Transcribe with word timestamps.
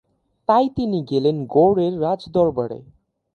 তাই 0.49 0.65
তিনি 0.75 0.99
গেলেন 1.03 1.37
গৌড়ের 1.45 1.93
রাজ 2.01 2.21
দরবারে। 2.29 2.79